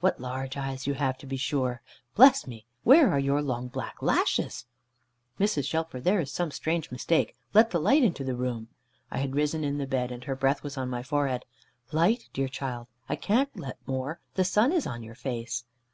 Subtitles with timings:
[0.00, 1.82] What large eyes you have, to be sure.
[2.14, 2.64] Bless me!
[2.84, 4.64] Where are your long black lashes?"
[5.38, 5.66] "Mrs.
[5.66, 7.36] Shelfer, there is some strange mistake.
[7.52, 8.68] Let the light into the room."
[9.10, 11.44] I had risen in the bed, and her breath was on my forehead.
[11.92, 14.20] "Light, dear child, I can't let more.
[14.36, 15.64] The sun is on your face."